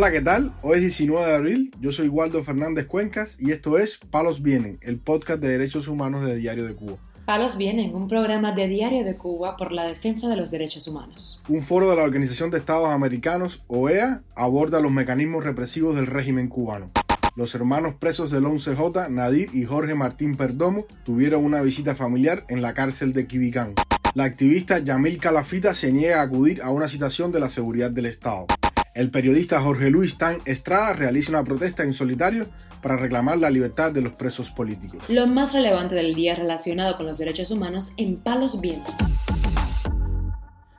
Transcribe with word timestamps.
Hola, 0.00 0.12
¿qué 0.12 0.22
tal? 0.22 0.54
Hoy 0.62 0.76
es 0.76 0.80
19 0.80 1.26
de 1.26 1.34
abril, 1.34 1.74
yo 1.78 1.92
soy 1.92 2.08
Waldo 2.08 2.42
Fernández 2.42 2.86
Cuencas 2.86 3.36
y 3.38 3.50
esto 3.50 3.76
es 3.76 3.98
Palos 3.98 4.40
Vienen, 4.40 4.78
el 4.80 4.98
podcast 4.98 5.42
de 5.42 5.48
derechos 5.48 5.88
humanos 5.88 6.24
de 6.24 6.36
Diario 6.36 6.64
de 6.64 6.74
Cuba. 6.74 6.96
Palos 7.26 7.58
Vienen, 7.58 7.94
un 7.94 8.08
programa 8.08 8.52
de 8.52 8.66
Diario 8.66 9.04
de 9.04 9.18
Cuba 9.18 9.58
por 9.58 9.72
la 9.72 9.84
defensa 9.84 10.26
de 10.26 10.36
los 10.36 10.50
derechos 10.50 10.88
humanos. 10.88 11.42
Un 11.50 11.60
foro 11.60 11.90
de 11.90 11.96
la 11.96 12.02
Organización 12.02 12.50
de 12.50 12.56
Estados 12.56 12.88
Americanos, 12.88 13.62
OEA, 13.66 14.22
aborda 14.34 14.80
los 14.80 14.90
mecanismos 14.90 15.44
represivos 15.44 15.94
del 15.96 16.06
régimen 16.06 16.48
cubano. 16.48 16.90
Los 17.36 17.54
hermanos 17.54 17.96
presos 17.96 18.30
del 18.30 18.44
11J, 18.44 19.10
Nadir 19.10 19.50
y 19.52 19.66
Jorge 19.66 19.94
Martín 19.94 20.34
Perdomo, 20.34 20.86
tuvieron 21.04 21.44
una 21.44 21.60
visita 21.60 21.94
familiar 21.94 22.46
en 22.48 22.62
la 22.62 22.72
cárcel 22.72 23.12
de 23.12 23.26
Quibicán. 23.26 23.74
La 24.14 24.24
activista 24.24 24.78
Yamil 24.78 25.18
Calafita 25.18 25.74
se 25.74 25.92
niega 25.92 26.20
a 26.20 26.24
acudir 26.24 26.62
a 26.62 26.70
una 26.70 26.88
citación 26.88 27.32
de 27.32 27.40
la 27.40 27.50
seguridad 27.50 27.90
del 27.90 28.06
Estado. 28.06 28.46
El 28.92 29.12
periodista 29.12 29.60
Jorge 29.60 29.88
Luis 29.88 30.18
Tan 30.18 30.38
Estrada 30.46 30.94
realiza 30.94 31.30
una 31.30 31.44
protesta 31.44 31.84
en 31.84 31.92
solitario 31.92 32.48
para 32.82 32.96
reclamar 32.96 33.38
la 33.38 33.48
libertad 33.48 33.92
de 33.92 34.02
los 34.02 34.14
presos 34.14 34.50
políticos. 34.50 35.04
Lo 35.08 35.28
más 35.28 35.52
relevante 35.52 35.94
del 35.94 36.12
día 36.12 36.34
relacionado 36.34 36.96
con 36.96 37.06
los 37.06 37.16
derechos 37.16 37.52
humanos 37.52 37.92
en 37.96 38.16
Palos 38.16 38.60
Vientos. 38.60 38.92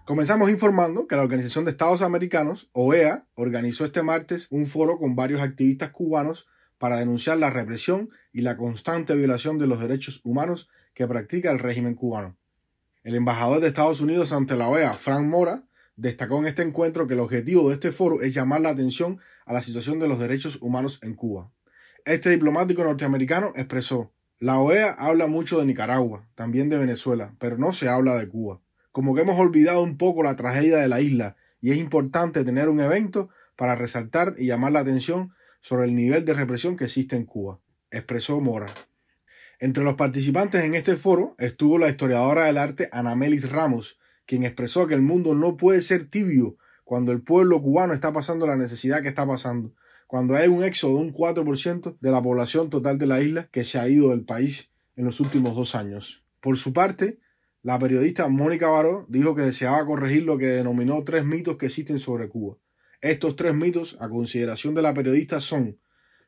Comenzamos 0.04 0.50
informando 0.50 1.08
que 1.08 1.16
la 1.16 1.22
Organización 1.22 1.64
de 1.64 1.72
Estados 1.72 2.02
Americanos, 2.02 2.70
OEA, 2.74 3.28
organizó 3.34 3.86
este 3.86 4.04
martes 4.04 4.48
un 4.50 4.66
foro 4.66 5.00
con 5.00 5.16
varios 5.16 5.42
activistas 5.42 5.92
cubanos 5.92 6.48
para 6.78 6.98
denunciar 6.98 7.38
la 7.38 7.50
represión 7.50 8.09
y 8.34 8.42
la 8.42 8.58
constante 8.58 9.16
violación 9.16 9.58
de 9.58 9.68
los 9.68 9.80
derechos 9.80 10.20
humanos 10.26 10.68
que 10.94 11.08
practica 11.08 11.50
el 11.50 11.59
régimen 11.59 11.96
cubano. 11.96 12.36
El 13.04 13.16
embajador 13.16 13.62
de 13.62 13.68
Estados 13.68 14.02
Unidos 14.02 14.34
ante 14.34 14.58
la 14.58 14.68
OEA, 14.68 14.96
Frank 14.96 15.25
Mora, 15.25 15.64
destacó 16.02 16.39
en 16.39 16.47
este 16.47 16.63
encuentro 16.63 17.05
que 17.05 17.13
el 17.13 17.19
objetivo 17.19 17.69
de 17.69 17.75
este 17.75 17.91
foro 17.91 18.21
es 18.21 18.33
llamar 18.33 18.61
la 18.61 18.69
atención 18.69 19.19
a 19.45 19.53
la 19.53 19.61
situación 19.61 19.99
de 19.99 20.07
los 20.07 20.17
derechos 20.17 20.57
humanos 20.59 20.99
en 21.03 21.13
Cuba. 21.13 21.52
Este 22.05 22.31
diplomático 22.31 22.83
norteamericano 22.83 23.53
expresó, 23.55 24.11
la 24.39 24.59
OEA 24.59 24.94
habla 24.94 25.27
mucho 25.27 25.59
de 25.59 25.67
Nicaragua, 25.67 26.27
también 26.33 26.69
de 26.69 26.79
Venezuela, 26.79 27.35
pero 27.38 27.59
no 27.59 27.72
se 27.72 27.88
habla 27.88 28.16
de 28.16 28.27
Cuba. 28.27 28.61
Como 28.91 29.13
que 29.13 29.22
hemos 29.22 29.39
olvidado 29.39 29.83
un 29.83 29.97
poco 29.97 30.23
la 30.23 30.35
tragedia 30.35 30.77
de 30.77 30.88
la 30.88 31.02
isla 31.02 31.35
y 31.61 31.69
es 31.69 31.77
importante 31.77 32.44
tener 32.44 32.67
un 32.67 32.81
evento 32.81 33.29
para 33.55 33.75
resaltar 33.75 34.33
y 34.39 34.47
llamar 34.47 34.72
la 34.72 34.79
atención 34.79 35.35
sobre 35.59 35.85
el 35.85 35.95
nivel 35.95 36.25
de 36.25 36.33
represión 36.33 36.77
que 36.77 36.85
existe 36.85 37.16
en 37.16 37.25
Cuba, 37.25 37.59
expresó 37.91 38.41
Mora. 38.41 38.73
Entre 39.59 39.83
los 39.83 39.94
participantes 39.94 40.63
en 40.63 40.73
este 40.73 40.95
foro 40.95 41.35
estuvo 41.38 41.77
la 41.77 41.89
historiadora 41.89 42.45
del 42.45 42.57
arte 42.57 42.89
Anamelis 42.91 43.52
Ramos, 43.52 43.99
quien 44.25 44.44
expresó 44.44 44.88
que 44.88 44.94
el 44.94 45.02
mundo 45.02 45.33
no 45.33 45.58
puede 45.58 45.81
ser 45.81 46.09
tibio 46.09 46.58
cuando 46.83 47.11
el 47.11 47.22
pueblo 47.22 47.61
cubano 47.61 47.94
está 47.94 48.11
pasando 48.11 48.45
la 48.45 48.58
necesidad 48.58 49.02
que 49.02 49.08
está 49.08 49.25
pasando, 49.25 49.73
cuando 50.08 50.36
hay 50.36 50.50
un 50.50 50.63
éxodo 50.63 50.95
de 50.95 51.03
un 51.03 51.13
4% 51.13 51.97
de 52.00 52.11
la 52.11 52.22
población 52.22 52.69
total 52.69 52.97
de 52.97 53.08
la 53.08 53.22
isla 53.22 53.47
que 53.52 53.63
se 53.63 53.80
ha 53.80 53.88
ido 53.88 54.09
del 54.09 54.25
país 54.25 54.69
en 54.95 55.05
los 55.05 55.19
últimos 55.19 55.55
dos 55.55 55.73
años. 55.73 56.23
Por 56.41 56.58
su 56.58 56.73
parte, 56.73 57.19
la 57.63 57.80
periodista 57.80 58.28
Mónica 58.28 58.69
Baró 58.69 59.05
dijo 59.08 59.36
que 59.36 59.44
deseaba 59.44 59.86
corregir 59.86 60.23
lo 60.23 60.38
que 60.38 60.47
denominó 60.47 61.03
tres 61.03 61.23
mitos 61.23 61.58
que 61.58 61.67
existen 61.67 62.00
sobre 62.00 62.28
Cuba. 62.28 62.58
Estos 63.02 63.35
tres 63.35 63.56
mitos, 63.56 63.97
a 64.00 64.09
consideración 64.09 64.75
de 64.75 64.81
la 64.81 64.94
periodista, 64.94 65.39
son 65.39 65.80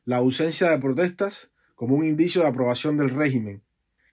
la 0.04 0.18
ausencia 0.18 0.70
de 0.70 0.78
protestas 0.78 1.50
como 1.74 1.96
un 1.96 2.04
indicio 2.04 2.42
de 2.42 2.48
aprobación 2.48 2.96
del 2.96 3.10
régimen, 3.10 3.62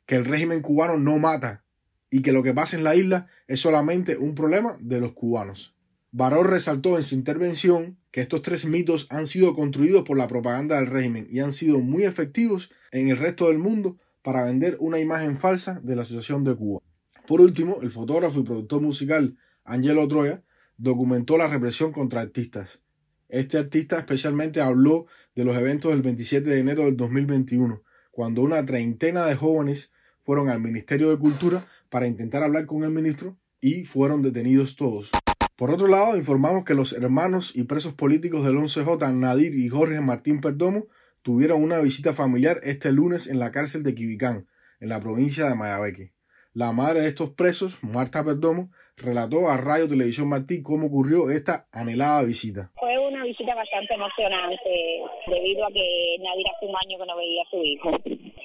que 0.06 0.16
el 0.16 0.26
régimen 0.26 0.62
cubano 0.62 0.98
no 0.98 1.18
mata 1.18 1.64
y 2.12 2.22
que 2.22 2.34
lo 2.34 2.44
que 2.44 2.54
pasa 2.54 2.78
en 2.78 2.84
la 2.84 2.96
isla 2.96 3.28
es 3.48 3.62
solamente 3.62 4.18
un 4.18 4.36
problema 4.36 4.78
de 4.82 5.00
los 5.00 5.14
cubanos. 5.14 5.74
Baró 6.12 6.44
resaltó 6.44 6.98
en 6.98 7.04
su 7.04 7.16
intervención 7.16 7.98
que 8.12 8.20
estos 8.20 8.42
tres 8.42 8.66
mitos 8.66 9.08
han 9.10 9.26
sido 9.26 9.56
construidos 9.56 10.04
por 10.04 10.18
la 10.18 10.28
propaganda 10.28 10.76
del 10.76 10.88
régimen 10.88 11.26
y 11.32 11.40
han 11.40 11.54
sido 11.54 11.80
muy 11.80 12.04
efectivos 12.04 12.70
en 12.92 13.10
el 13.10 13.18
resto 13.18 13.48
del 13.48 13.58
mundo 13.58 13.98
para 14.22 14.44
vender 14.44 14.76
una 14.82 15.00
imagen 15.00 15.38
falsa 15.38 15.80
de 15.82 15.96
la 15.96 16.04
situación 16.04 16.44
de 16.44 16.54
Cuba. 16.54 16.82
Por 17.26 17.40
último, 17.40 17.80
el 17.82 17.92
fotógrafo 17.92 18.42
y 18.42 18.44
productor 18.44 18.82
musical 18.82 19.38
Angelo 19.64 20.06
Troya 20.08 20.44
documentó 20.78 21.38
la 21.38 21.48
represión 21.48 21.94
contra 21.94 22.20
artistas. 22.20 22.82
Este 23.30 23.58
artista 23.58 23.98
especialmente 23.98 24.60
habló 24.60 25.06
de 25.36 25.46
los 25.46 25.56
eventos 25.56 25.92
del 25.92 26.02
27 26.02 26.50
de 26.50 26.60
enero 26.60 26.84
del 26.84 26.98
2021, 26.98 27.82
cuando 28.12 28.42
una 28.42 28.66
treintena 28.66 29.26
de 29.26 29.36
jóvenes 29.36 29.94
fueron 30.22 30.50
al 30.50 30.60
Ministerio 30.60 31.10
de 31.10 31.18
Cultura 31.18 31.68
para 31.92 32.08
intentar 32.08 32.42
hablar 32.42 32.66
con 32.66 32.84
el 32.84 32.90
ministro 32.90 33.38
y 33.60 33.84
fueron 33.84 34.24
detenidos 34.24 34.76
todos. 34.76 35.12
Por 35.58 35.70
otro 35.70 35.88
lado, 35.88 36.18
informamos 36.18 36.64
que 36.64 36.74
los 36.74 36.94
hermanos 36.94 37.52
y 37.54 37.66
presos 37.66 37.94
políticos 37.94 38.44
del 38.44 38.56
11J, 38.56 39.14
Nadir 39.14 39.54
y 39.54 39.70
Jorge 39.70 40.02
Martín 40.02 40.42
Perdomo, 40.42 40.88
tuvieron 41.22 41.62
una 41.62 41.80
visita 41.80 42.14
familiar 42.14 42.60
este 42.64 42.92
lunes 42.92 43.28
en 43.28 43.38
la 43.38 43.52
cárcel 43.52 43.84
de 43.84 43.94
Quibicán, 43.94 44.48
en 44.80 44.90
la 44.90 45.00
provincia 45.00 45.48
de 45.48 45.54
Mayabeque. 45.54 46.14
La 46.54 46.72
madre 46.72 47.02
de 47.02 47.08
estos 47.10 47.32
presos, 47.32 47.78
Marta 47.84 48.24
Perdomo, 48.24 48.72
relató 48.98 49.50
a 49.50 49.58
Radio 49.58 49.88
Televisión 49.88 50.30
Martí 50.30 50.62
cómo 50.62 50.88
ocurrió 50.88 51.30
esta 51.30 51.68
anhelada 51.72 52.24
visita. 52.24 52.72
Fue 52.80 52.98
una 53.08 53.24
visita 53.24 53.51
bastante 53.62 53.94
emocionante 53.94 55.02
debido 55.28 55.66
a 55.66 55.72
que 55.72 56.18
Nadir 56.20 56.48
hace 56.56 56.66
un 56.66 56.76
año 56.76 56.98
que 56.98 57.06
no 57.06 57.16
veía 57.16 57.44
a 57.44 57.50
su 57.50 57.64
hijo 57.64 57.92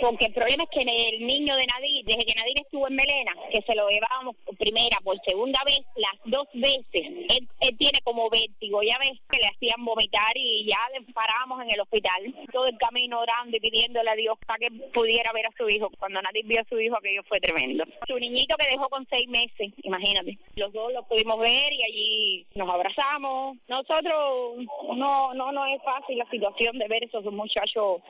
porque 0.00 0.27
el 0.27 0.32
problema 0.32 0.65
es 0.65 0.71
que 0.71 0.82
el 0.82 1.27
niño 1.27 1.56
de 1.56 1.66
Nadir, 1.66 2.04
desde 2.04 2.25
que 2.25 2.34
Nadir 2.34 2.59
estuvo 2.59 2.88
en 2.88 2.97
Melena, 2.97 3.32
que 3.50 3.62
se 3.62 3.75
lo 3.75 3.88
llevábamos 3.88 4.37
primera, 4.59 4.99
por 5.03 5.19
segunda 5.22 5.59
vez, 5.65 5.81
las 5.97 6.15
dos 6.25 6.49
veces, 6.53 7.26
él, 7.28 7.76
tiene 7.78 8.00
como 8.05 8.31
vértigo, 8.31 8.82
ya 8.82 8.99
ves 8.99 9.19
que 9.28 9.38
le 9.38 9.49
hacían 9.49 9.84
vomitar 9.84 10.37
y 10.37 10.65
ya 10.65 10.78
le 10.93 11.12
parábamos 11.12 11.62
en 11.62 11.71
el 11.71 11.81
hospital, 11.81 12.34
todo 12.53 12.66
el 12.66 12.78
camino 12.78 13.21
orando 13.21 13.56
y 13.56 13.60
pidiéndole 13.60 14.10
a 14.10 14.15
Dios 14.15 14.38
para 14.47 14.59
que 14.59 14.71
pudiera 14.94 15.32
ver 15.32 15.47
a 15.47 15.56
su 15.56 15.69
hijo. 15.69 15.91
Cuando 15.99 16.22
Nadir 16.22 16.47
vio 16.47 16.60
a 16.60 16.69
su 16.69 16.78
hijo, 16.78 16.97
aquello 16.97 17.22
fue 17.25 17.41
tremendo. 17.41 17.84
Su 18.06 18.19
niñito 18.19 18.56
que 18.56 18.71
dejó 18.71 18.88
con 18.88 19.06
seis 19.09 19.28
meses, 19.28 19.72
imagínate. 19.82 20.38
Los 20.56 20.72
dos 20.72 20.93
lo 20.93 21.03
pudimos 21.05 21.38
ver 21.38 21.72
y 21.72 21.82
allí 21.82 22.47
nos 22.55 22.69
abrazamos. 22.69 23.56
Nosotros 23.69 24.56
no, 24.97 25.06
no, 25.34 25.53
no 25.53 25.67
es 25.67 25.83
fácil 25.83 26.19
la 26.19 26.28
situación 26.31 26.78
de 26.78 26.89
ver 26.89 27.05
esos 27.05 27.25
muchachos, 27.33 28.03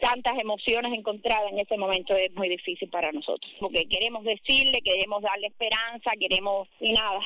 tantas 0.00 0.38
emociones 0.38 0.92
encontradas 0.92 1.50
en 1.52 1.58
ese 1.58 1.76
momento 1.76 2.14
es 2.14 2.32
muy 2.34 2.48
difícil 2.48 2.88
para 2.90 3.12
nosotros, 3.12 3.50
porque 3.60 3.86
queremos 3.88 4.24
decirle, 4.24 4.80
queremos 4.82 5.22
darle 5.22 5.48
esperanza, 5.48 6.10
queremos 6.18 6.68
y 6.80 6.92
nada. 6.92 7.20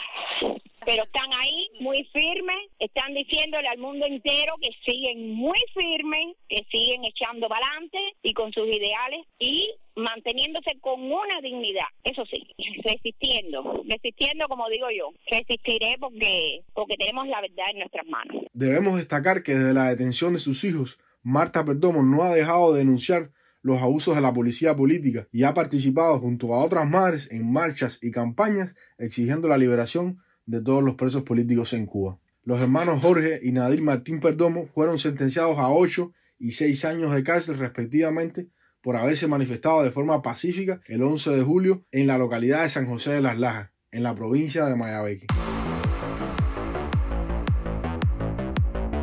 Pero 0.85 1.05
están 1.05 1.31
ahí 1.33 1.69
muy 1.81 2.05
firmes, 2.05 2.57
están 2.79 3.13
diciéndole 3.13 3.69
al 3.69 3.79
mundo 3.79 4.07
entero 4.07 4.55
que 4.61 4.71
siguen 4.91 5.35
muy 5.35 5.59
firmes, 5.75 6.37
que 6.49 6.65
siguen 6.71 7.05
echando 7.05 7.49
para 7.49 7.67
adelante 7.67 7.99
y 8.23 8.33
con 8.33 8.53
sus 8.53 8.67
ideales 8.67 9.27
y 9.39 9.75
manteniéndose 9.99 10.79
con 10.81 11.01
una 11.01 11.41
dignidad, 11.43 11.87
eso 12.05 12.25
sí, 12.27 12.47
resistiendo, 12.85 13.83
resistiendo 13.89 14.47
como 14.49 14.69
digo 14.69 14.87
yo, 14.97 15.11
resistiré 15.31 15.97
porque, 15.99 16.63
porque 16.73 16.97
tenemos 16.97 17.27
la 17.29 17.41
verdad 17.41 17.67
en 17.73 17.79
nuestras 17.81 18.07
manos. 18.07 18.45
Debemos 18.53 18.97
destacar 18.97 19.43
que 19.43 19.55
desde 19.55 19.75
la 19.75 19.91
detención 19.91 20.33
de 20.33 20.39
sus 20.39 20.65
hijos, 20.65 20.99
Marta 21.23 21.65
Perdomo 21.65 22.03
no 22.03 22.23
ha 22.23 22.33
dejado 22.33 22.73
de 22.73 22.79
denunciar 22.79 23.31
los 23.63 23.83
abusos 23.83 24.15
de 24.15 24.21
la 24.21 24.33
policía 24.33 24.77
política 24.77 25.27
y 25.33 25.43
ha 25.43 25.53
participado 25.53 26.19
junto 26.21 26.55
a 26.55 26.65
otras 26.65 26.89
madres 26.89 27.31
en 27.33 27.53
marchas 27.53 27.99
y 28.03 28.13
campañas 28.13 28.77
exigiendo 28.99 29.49
la 29.49 29.59
liberación 29.59 30.23
de 30.47 30.63
todos 30.63 30.83
los 30.83 30.95
presos 30.95 31.23
políticos 31.25 31.73
en 31.73 31.87
Cuba. 31.87 32.19
Los 32.45 32.61
hermanos 32.61 33.03
Jorge 33.03 33.41
y 33.43 33.53
Nadir 33.53 33.83
Martín 33.83 34.21
Perdomo 34.21 34.69
fueron 34.69 34.97
sentenciados 34.97 35.59
a 35.59 35.71
8 35.71 36.13
y 36.39 36.53
6 36.53 36.85
años 36.85 37.13
de 37.13 37.25
cárcel 37.25 37.59
respectivamente 37.59 38.49
por 38.89 38.97
haberse 38.97 39.27
manifestado 39.27 39.83
de 39.83 39.91
forma 39.91 40.23
pacífica 40.23 40.81
el 40.87 41.03
11 41.03 41.33
de 41.33 41.43
julio 41.43 41.85
en 41.93 42.07
la 42.07 42.17
localidad 42.17 42.63
de 42.63 42.71
San 42.71 42.87
José 42.87 43.11
de 43.11 43.21
las 43.21 43.39
Lajas, 43.39 43.69
en 43.91 44.03
la 44.03 44.15
provincia 44.15 44.65
de 44.65 44.77
Mayabeque. 44.77 45.27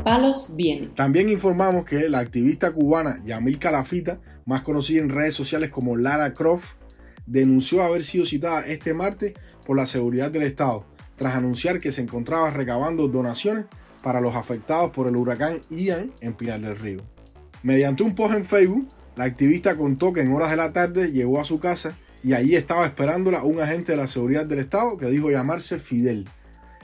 Palos 0.04 0.56
bien. 0.56 0.96
También 0.96 1.30
informamos 1.30 1.86
que 1.86 2.10
la 2.10 2.18
activista 2.18 2.74
cubana 2.74 3.22
Yamil 3.26 3.60
Calafita 3.60 4.20
más 4.46 4.64
conocida 4.64 5.04
en 5.04 5.10
redes 5.10 5.36
sociales 5.36 5.70
como 5.70 5.96
Lara 5.96 6.34
Croft, 6.34 6.78
denunció 7.28 7.84
haber 7.84 8.04
sido 8.04 8.26
citada 8.26 8.62
este 8.62 8.96
martes 8.96 9.34
por 9.68 9.78
la 9.78 9.86
seguridad 9.86 10.32
del 10.32 10.42
Estado, 10.42 10.84
tras 11.16 11.36
anunciar 11.36 11.80
que 11.80 11.92
se 11.92 12.02
encontraba 12.02 12.50
recabando 12.50 13.08
donaciones 13.08 13.66
para 14.02 14.20
los 14.20 14.36
afectados 14.36 14.90
por 14.90 15.08
el 15.08 15.16
huracán 15.16 15.62
Ian 15.70 16.12
en 16.22 16.34
Pinar 16.34 16.60
del 16.60 16.76
Río. 16.76 17.02
Mediante 17.62 18.02
un 18.02 18.16
post 18.16 18.34
en 18.34 18.46
Facebook, 18.46 18.88
la 19.16 19.24
activista 19.24 19.78
contó 19.78 20.12
que 20.12 20.22
en 20.22 20.34
horas 20.34 20.52
de 20.52 20.58
la 20.58 20.74
tarde 20.74 21.12
llegó 21.12 21.40
a 21.40 21.46
su 21.46 21.60
casa 21.60 21.98
y 22.24 22.34
allí 22.34 22.56
estaba 22.56 22.86
esperándola 22.86 23.44
un 23.44 23.60
agente 23.62 23.94
de 23.94 23.98
la 23.98 24.08
seguridad 24.08 24.46
del 24.46 24.60
Estado 24.60 24.98
que 24.98 25.06
dijo 25.08 25.32
llamarse 25.32 25.80
Fidel. 25.80 26.28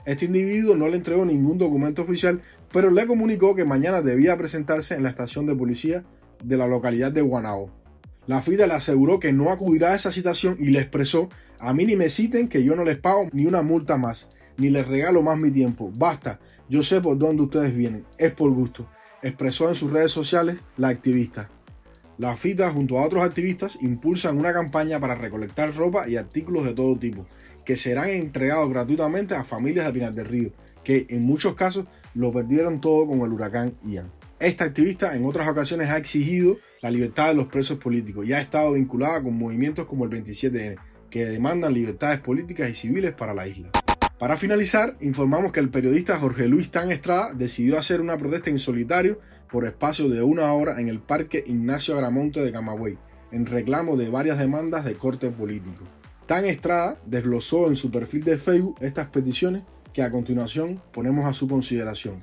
Este 0.06 0.24
individuo 0.24 0.76
no 0.76 0.88
le 0.88 0.96
entregó 0.96 1.24
ningún 1.24 1.58
documento 1.58 2.02
oficial, 2.02 2.40
pero 2.72 2.90
le 2.90 3.06
comunicó 3.06 3.54
que 3.54 3.64
mañana 3.64 4.02
debía 4.02 4.36
presentarse 4.36 4.94
en 4.94 5.02
la 5.02 5.10
estación 5.10 5.46
de 5.46 5.54
policía 5.54 6.04
de 6.42 6.56
la 6.56 6.66
localidad 6.66 7.12
de 7.12 7.20
Guanao. 7.20 7.70
La 8.26 8.40
FIDA 8.40 8.66
le 8.66 8.74
aseguró 8.74 9.20
que 9.20 9.32
no 9.32 9.50
acudirá 9.50 9.92
a 9.92 9.94
esa 9.96 10.12
citación 10.12 10.56
y 10.58 10.66
le 10.66 10.78
expresó, 10.78 11.28
a 11.58 11.74
mí 11.74 11.84
ni 11.84 11.96
me 11.96 12.08
citen 12.08 12.48
que 12.48 12.64
yo 12.64 12.74
no 12.74 12.84
les 12.84 12.98
pago 12.98 13.28
ni 13.32 13.46
una 13.46 13.62
multa 13.62 13.98
más, 13.98 14.28
ni 14.56 14.70
les 14.70 14.86
regalo 14.86 15.22
más 15.22 15.38
mi 15.38 15.50
tiempo. 15.50 15.92
Basta, 15.96 16.40
Yo 16.68 16.82
sé 16.82 17.00
por 17.00 17.18
dónde 17.18 17.42
ustedes 17.42 17.76
vienen, 17.76 18.06
es 18.16 18.32
por 18.32 18.50
gusto, 18.52 18.88
expresó 19.22 19.68
en 19.68 19.74
sus 19.74 19.92
redes 19.92 20.10
sociales 20.10 20.64
la 20.76 20.88
activista. 20.88 21.50
La 22.18 22.36
FITA 22.36 22.70
junto 22.70 22.98
a 22.98 23.06
otros 23.06 23.24
activistas 23.24 23.78
impulsan 23.80 24.38
una 24.38 24.52
campaña 24.52 25.00
para 25.00 25.14
recolectar 25.14 25.74
ropa 25.74 26.08
y 26.08 26.16
artículos 26.16 26.64
de 26.64 26.74
todo 26.74 26.98
tipo, 26.98 27.26
que 27.64 27.74
serán 27.74 28.10
entregados 28.10 28.68
gratuitamente 28.68 29.34
a 29.34 29.44
familias 29.44 29.86
de 29.86 29.92
Pinar 29.92 30.12
del 30.12 30.26
Río, 30.26 30.52
que 30.84 31.06
en 31.08 31.22
muchos 31.22 31.54
casos 31.54 31.86
lo 32.14 32.30
perdieron 32.30 32.80
todo 32.80 33.06
con 33.06 33.20
el 33.20 33.32
huracán 33.32 33.74
Ian. 33.84 34.12
Esta 34.38 34.64
activista 34.64 35.16
en 35.16 35.24
otras 35.24 35.48
ocasiones 35.48 35.88
ha 35.88 35.96
exigido 35.96 36.58
la 36.82 36.90
libertad 36.90 37.28
de 37.28 37.34
los 37.34 37.46
presos 37.46 37.78
políticos 37.78 38.26
y 38.26 38.32
ha 38.32 38.40
estado 38.40 38.72
vinculada 38.72 39.22
con 39.22 39.38
movimientos 39.38 39.86
como 39.86 40.04
el 40.04 40.10
27N, 40.10 40.76
que 41.08 41.24
demandan 41.26 41.72
libertades 41.72 42.20
políticas 42.20 42.68
y 42.70 42.74
civiles 42.74 43.14
para 43.14 43.34
la 43.34 43.46
isla. 43.46 43.70
Para 44.18 44.36
finalizar, 44.36 44.96
informamos 45.00 45.50
que 45.50 45.60
el 45.60 45.70
periodista 45.70 46.18
Jorge 46.18 46.46
Luis 46.46 46.70
Tan 46.70 46.90
Estrada 46.92 47.32
decidió 47.34 47.78
hacer 47.78 48.00
una 48.00 48.16
protesta 48.16 48.50
en 48.50 48.58
solitario 48.58 49.20
por 49.52 49.66
espacio 49.66 50.08
de 50.08 50.22
una 50.22 50.50
hora 50.54 50.80
en 50.80 50.88
el 50.88 50.98
Parque 50.98 51.44
Ignacio 51.46 51.94
Agramonte 51.94 52.40
de 52.40 52.50
Camagüey, 52.50 52.98
en 53.30 53.44
reclamo 53.44 53.96
de 53.98 54.08
varias 54.08 54.38
demandas 54.38 54.86
de 54.86 54.94
corte 54.94 55.30
político. 55.30 55.84
Tan 56.26 56.46
Estrada 56.46 56.98
desglosó 57.04 57.68
en 57.68 57.76
su 57.76 57.90
perfil 57.90 58.24
de 58.24 58.38
Facebook 58.38 58.76
estas 58.80 59.08
peticiones 59.08 59.62
que 59.92 60.02
a 60.02 60.10
continuación 60.10 60.82
ponemos 60.90 61.26
a 61.26 61.34
su 61.34 61.46
consideración. 61.48 62.22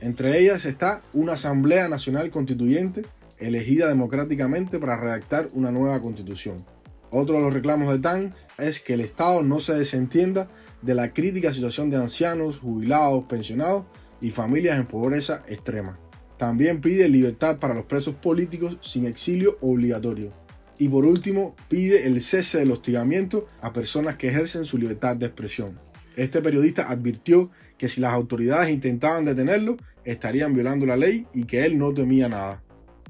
Entre 0.00 0.38
ellas 0.38 0.64
está 0.64 1.02
una 1.12 1.32
Asamblea 1.32 1.88
Nacional 1.88 2.30
Constituyente 2.30 3.04
elegida 3.38 3.88
democráticamente 3.88 4.78
para 4.78 4.96
redactar 4.96 5.48
una 5.54 5.72
nueva 5.72 6.00
constitución. 6.00 6.64
Otro 7.10 7.36
de 7.36 7.42
los 7.42 7.52
reclamos 7.52 7.92
de 7.92 7.98
TAN 7.98 8.34
es 8.58 8.78
que 8.78 8.94
el 8.94 9.00
Estado 9.00 9.42
no 9.42 9.58
se 9.58 9.74
desentienda 9.74 10.48
de 10.82 10.94
la 10.94 11.12
crítica 11.12 11.52
situación 11.52 11.90
de 11.90 11.96
ancianos, 11.96 12.58
jubilados, 12.60 13.24
pensionados 13.24 13.86
y 14.20 14.30
familias 14.30 14.78
en 14.78 14.86
pobreza 14.86 15.42
extrema. 15.48 15.98
También 16.40 16.80
pide 16.80 17.06
libertad 17.06 17.58
para 17.58 17.74
los 17.74 17.84
presos 17.84 18.14
políticos 18.14 18.78
sin 18.80 19.04
exilio 19.04 19.58
obligatorio. 19.60 20.32
Y 20.78 20.88
por 20.88 21.04
último, 21.04 21.54
pide 21.68 22.06
el 22.06 22.22
cese 22.22 22.60
del 22.60 22.70
hostigamiento 22.70 23.46
a 23.60 23.74
personas 23.74 24.16
que 24.16 24.28
ejercen 24.28 24.64
su 24.64 24.78
libertad 24.78 25.16
de 25.16 25.26
expresión. 25.26 25.78
Este 26.16 26.40
periodista 26.40 26.90
advirtió 26.90 27.50
que 27.76 27.88
si 27.88 28.00
las 28.00 28.14
autoridades 28.14 28.70
intentaban 28.70 29.26
detenerlo, 29.26 29.76
estarían 30.06 30.54
violando 30.54 30.86
la 30.86 30.96
ley 30.96 31.26
y 31.34 31.44
que 31.44 31.66
él 31.66 31.76
no 31.76 31.92
temía 31.92 32.30
nada. 32.30 32.62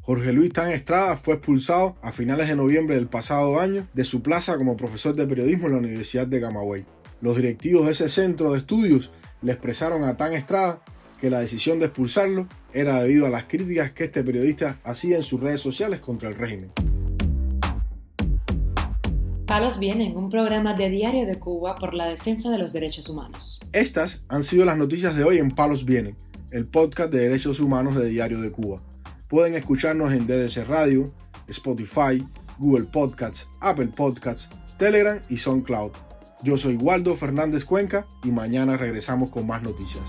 Jorge 0.02 0.32
Luis 0.32 0.52
Tan 0.52 0.72
Estrada 0.72 1.16
fue 1.16 1.34
expulsado 1.34 1.98
a 2.02 2.10
finales 2.10 2.48
de 2.48 2.56
noviembre 2.56 2.96
del 2.96 3.06
pasado 3.06 3.60
año 3.60 3.86
de 3.94 4.02
su 4.02 4.22
plaza 4.22 4.56
como 4.56 4.76
profesor 4.76 5.14
de 5.14 5.28
periodismo 5.28 5.68
en 5.68 5.74
la 5.74 5.78
Universidad 5.78 6.26
de 6.26 6.40
Camagüey. 6.40 6.84
Los 7.20 7.36
directivos 7.36 7.86
de 7.86 7.92
ese 7.92 8.08
centro 8.08 8.50
de 8.50 8.58
estudios 8.58 9.12
le 9.40 9.52
expresaron 9.52 10.02
a 10.02 10.16
Tan 10.16 10.32
Estrada 10.32 10.82
que 11.20 11.30
la 11.30 11.40
decisión 11.40 11.78
de 11.78 11.86
expulsarlo 11.86 12.48
era 12.72 13.02
debido 13.02 13.26
a 13.26 13.30
las 13.30 13.44
críticas 13.44 13.92
que 13.92 14.04
este 14.04 14.24
periodista 14.24 14.78
hacía 14.84 15.16
en 15.16 15.22
sus 15.22 15.40
redes 15.40 15.60
sociales 15.60 16.00
contra 16.00 16.28
el 16.28 16.34
régimen. 16.34 16.72
Palos 19.46 19.78
Vienen, 19.78 20.16
un 20.16 20.30
programa 20.30 20.74
de 20.74 20.88
Diario 20.88 21.26
de 21.26 21.38
Cuba 21.38 21.74
por 21.74 21.92
la 21.92 22.06
defensa 22.06 22.50
de 22.50 22.58
los 22.58 22.72
derechos 22.72 23.08
humanos. 23.08 23.60
Estas 23.72 24.24
han 24.28 24.44
sido 24.44 24.64
las 24.64 24.78
noticias 24.78 25.16
de 25.16 25.24
hoy 25.24 25.38
en 25.38 25.50
Palos 25.50 25.84
Vienen, 25.84 26.16
el 26.52 26.66
podcast 26.66 27.12
de 27.12 27.20
derechos 27.20 27.60
humanos 27.60 27.96
de 27.96 28.08
Diario 28.08 28.40
de 28.40 28.52
Cuba. 28.52 28.80
Pueden 29.28 29.54
escucharnos 29.54 30.12
en 30.12 30.26
DDC 30.26 30.68
Radio, 30.68 31.12
Spotify, 31.48 32.24
Google 32.58 32.84
Podcasts, 32.84 33.48
Apple 33.60 33.88
Podcasts, 33.88 34.48
Telegram 34.78 35.20
y 35.28 35.36
SoundCloud. 35.36 35.90
Yo 36.42 36.56
soy 36.56 36.76
Waldo 36.76 37.16
Fernández 37.16 37.64
Cuenca 37.64 38.06
y 38.22 38.30
mañana 38.30 38.76
regresamos 38.76 39.30
con 39.30 39.46
más 39.46 39.62
noticias. 39.62 40.04